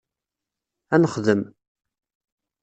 [0.93, 1.41] Ad nexdem.